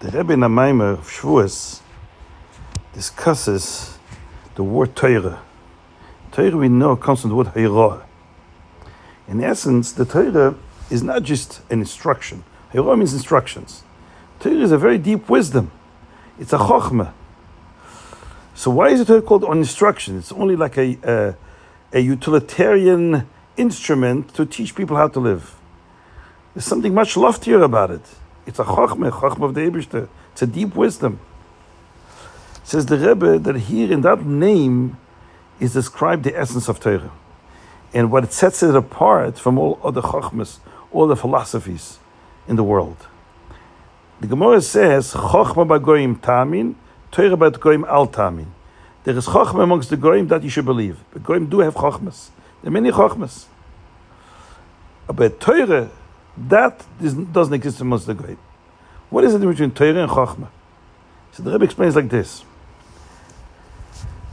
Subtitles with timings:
[0.00, 1.80] The Rebbe in Maimer of Shavuos
[2.92, 3.98] discusses
[4.54, 5.42] the word Torah.
[6.30, 8.04] Torah we know comes from the word Hayrah.
[9.26, 10.54] In essence, the Torah
[10.88, 12.44] is not just an instruction.
[12.72, 13.82] Hayrah means instructions.
[14.38, 15.72] Torah is a very deep wisdom.
[16.38, 17.12] It's a chokhmah.
[18.54, 20.16] So why is it called on instruction?
[20.16, 21.34] It's only like a, a,
[21.92, 25.56] a utilitarian instrument to teach people how to live.
[26.54, 28.02] There's something much loftier about it.
[28.48, 30.08] It's a chokhmah, chokhmah of the Eibishter.
[30.32, 31.20] It's a deep wisdom.
[32.56, 34.96] It Says the Rebbe that here in that name
[35.60, 37.12] is described the essence of Torah.
[37.92, 40.60] And what sets it apart from all other chokhmas,
[40.90, 41.98] all the philosophies
[42.48, 43.06] in the world.
[44.22, 46.74] The Gemara says, Chokhmah by goyim tamin,
[47.10, 48.46] Torah by goyim al tamin.
[49.04, 51.04] There is chokhmah amongst the goyim that you should believe.
[51.12, 52.30] The goyim do have chokhmas.
[52.62, 53.44] There are many chokhmas.
[55.06, 55.90] But Torah
[56.46, 58.38] that doesn't exist amongst the great.
[59.10, 60.48] What is the difference between Torah and Chokhmah?
[61.32, 62.44] So the Rebbe explains like this.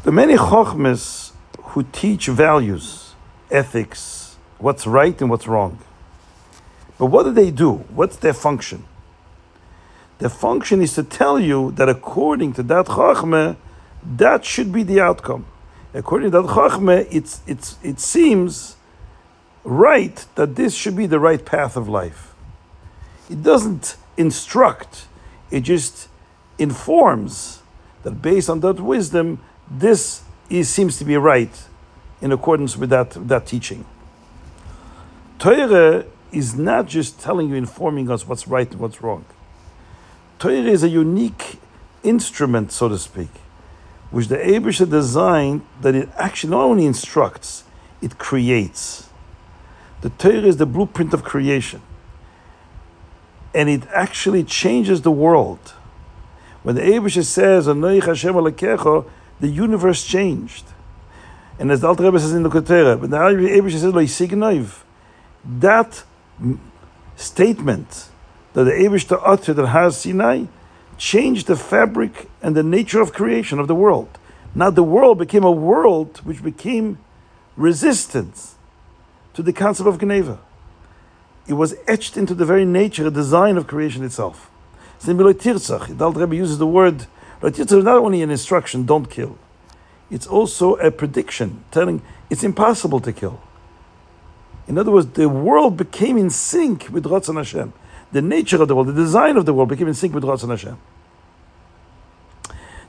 [0.04, 3.14] The many Chokhmas who teach values,
[3.50, 5.80] ethics, what's right and what's wrong.
[6.98, 7.74] But what do they do?
[7.74, 8.86] What's their function?
[10.20, 13.58] Their function is to tell you that according to that Chokhmah,
[14.18, 15.46] that should be the outcome.
[15.94, 18.76] According to that Chokhmah, it's, it's, it seems
[19.64, 22.34] right that this should be the right path of life.
[23.30, 25.08] It doesn't instruct,
[25.52, 26.10] it just
[26.58, 27.62] informs
[28.04, 31.68] that based on that wisdom, this is, seems to be right
[32.22, 33.86] in accordance with that, that teaching.
[35.40, 39.26] Torah is not just telling you, informing us what's right and what's wrong.
[40.40, 41.60] Torah is a unique
[42.04, 43.30] instrument, so to speak,
[44.12, 47.64] which the Eibishter designed that it actually not only instructs,
[48.02, 49.10] it creates.
[50.02, 51.82] The Torah is the blueprint of creation.
[53.56, 55.74] And it actually changes the world.
[56.64, 58.36] When the Abish says, Hashem
[59.40, 60.66] the universe changed.
[61.58, 64.84] And as the Alter Rebbe says in the Ketera, when the Abish says,
[65.46, 66.04] that
[67.16, 68.10] statement
[68.54, 70.46] that the Abish uttered at Har Sinai
[70.98, 74.18] changed the fabric and the nature of creation of the world.
[74.54, 76.98] Now the world became a world which became
[77.58, 78.56] resistant
[79.34, 80.40] to the concept of geneivah.
[81.48, 84.50] It was etched into the very nature, the design of creation itself.
[84.98, 87.06] Similar Tirzach, the Rebbe uses the word,
[87.44, 89.38] is not only an instruction, don't kill.
[90.10, 93.42] It's also a prediction, telling it's impossible to kill.
[94.68, 97.74] In other words, the world became in sync with Ratzon Hashem.
[98.12, 100.50] The nature of the world, the design of the world became in sync with Ratzon
[100.50, 100.78] Hashem.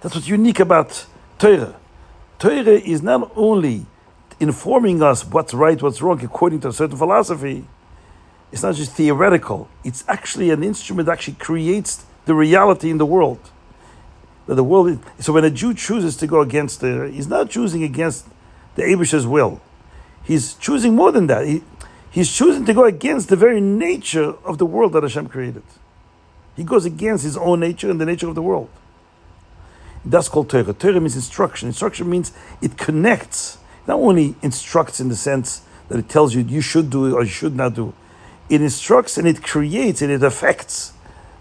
[0.00, 1.06] That's what's unique about
[1.38, 1.76] Torah.
[2.38, 3.86] Torah is not only
[4.38, 7.66] informing us what's right, what's wrong, according to a certain philosophy,
[8.52, 9.68] it's not just theoretical.
[9.84, 13.38] It's actually an instrument that actually creates the reality in the world.
[14.46, 14.88] That the world.
[15.18, 18.26] Is, so when a Jew chooses to go against the, he's not choosing against
[18.76, 19.60] the Eibishter's will.
[20.22, 21.46] He's choosing more than that.
[21.46, 21.62] He,
[22.10, 25.62] he's choosing to go against the very nature of the world that Hashem created.
[26.56, 28.70] He goes against his own nature and the nature of the world.
[30.04, 30.72] That's called Torah.
[30.72, 31.68] Torah means instruction.
[31.68, 32.32] Instruction means
[32.62, 37.06] it connects not only instructs in the sense that it tells you you should do
[37.06, 37.92] it or you should not do.
[38.48, 40.92] It instructs and it creates and it affects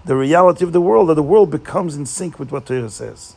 [0.06, 3.36] the reality of the world, that the world becomes in sync with what Torah says.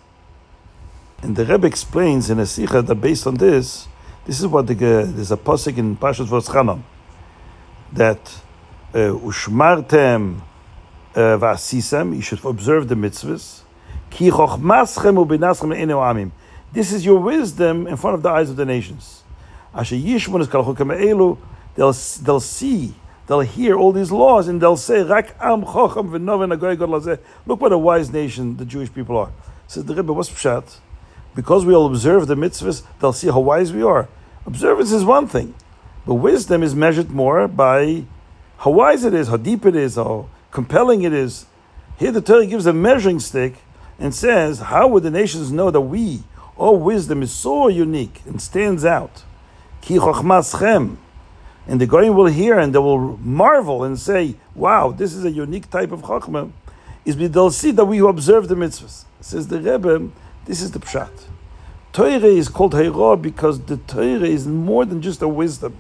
[1.23, 3.89] And the Rebbe explains in a sikha that based on this,
[4.27, 6.83] this is what the, there's a pasuk in Pashas Voschanan
[7.93, 8.41] that
[8.95, 10.41] uh, ushmartem
[11.15, 13.63] uh, v'asisem, you should observe the mitzvahs.
[16.73, 19.23] This is your wisdom in front of the eyes of the nations.
[21.75, 21.93] They'll,
[22.23, 22.95] they'll see,
[23.29, 25.21] they'll hear all these laws, and they'll say, Look
[27.61, 29.31] what a wise nation the Jewish people are.
[29.69, 30.79] Says the Rebbe, what's pshat?
[31.37, 34.09] Because we all observe the mitzvahs, they'll see how wise we are.
[34.45, 35.55] Observance is one thing,
[36.05, 38.05] but wisdom is measured more by
[38.59, 41.47] how wise it is, how deep it is, how compelling it is.
[41.99, 43.59] Here the Torah gives a measuring stick
[43.99, 46.25] and says, How would the nations know that we
[46.59, 49.23] Oh, wisdom is so unique and stands out.
[49.81, 49.99] Ki
[51.69, 55.31] And the Goyim will hear and they will marvel and say, wow, this is a
[55.31, 56.51] unique type of Chachma.
[57.05, 59.05] Is they'll see that we observe the mitzvahs.
[59.21, 60.11] Says the Rebbe,
[60.47, 61.11] this is the Pshat.
[61.93, 65.77] Torah is called Heirah because the Torah is more than just a wisdom.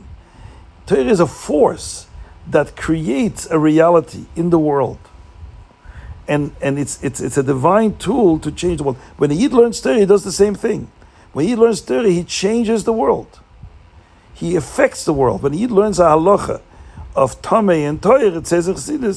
[0.86, 2.06] Torah is a force
[2.46, 4.98] that creates a reality in the world
[6.28, 8.98] and, and it's, it's, it's a divine tool to change the world.
[9.16, 10.92] When a Yid learns Torah, he does the same thing.
[11.32, 13.40] When he learns Torah, he changes the world.
[14.38, 15.42] He affects the world.
[15.42, 16.60] When he learns a halacha
[17.16, 19.14] of Tameh and Torah, it says in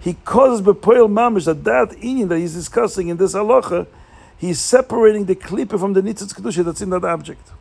[0.00, 3.86] he causes bepoil mamish that that inyan that he's discussing in this halacha,
[4.36, 7.52] he's separating the klipa from the nitzitz kedusha that's in that object.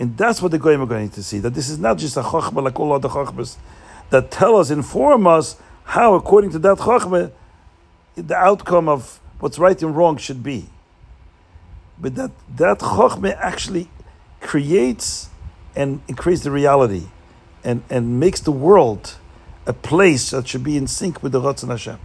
[0.00, 1.38] And that's what the goyim are going to see.
[1.38, 3.56] That this is not just a chachma like all other chachmas
[4.10, 7.30] that tell us, inform us how, according to that chachma,
[8.16, 10.66] the outcome of what's right and wrong should be.
[11.96, 13.88] But that that chachma actually
[14.44, 15.30] creates
[15.74, 17.08] and creates the reality,
[17.64, 19.16] and and makes the world
[19.66, 21.98] a place that should be in sync with the Ratzon Hashem.